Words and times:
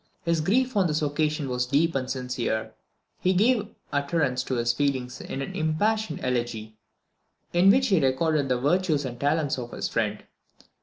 His 0.25 0.41
grief 0.41 0.75
on 0.75 0.87
this 0.87 1.03
occasion 1.03 1.47
was 1.47 1.67
deep 1.67 1.93
and 1.93 2.09
sincere, 2.09 2.59
and 2.61 2.71
he 3.19 3.33
gave 3.35 3.67
utterance 3.93 4.41
to 4.45 4.55
his 4.55 4.73
feelings 4.73 5.21
in 5.21 5.43
an 5.43 5.53
impassioned 5.53 6.21
elegy, 6.23 6.75
in 7.53 7.69
which 7.69 7.89
he 7.89 8.03
recorded 8.03 8.49
the 8.49 8.57
virtues 8.57 9.05
and 9.05 9.19
talents 9.19 9.59
of 9.59 9.73
his 9.73 9.87
friend. 9.87 10.23